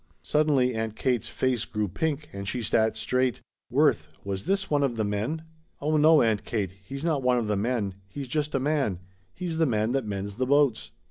[0.33, 3.39] '"Suddenly Aunt Kate's face grew pink and she sat straight.
[3.69, 5.43] "Worth, was this one of the men?"
[5.79, 6.73] "Oh no, Aunt Kate.
[6.83, 7.93] He's not one of the men.
[8.07, 8.97] He's just a man.
[9.31, 10.89] He's the man that mends the boats."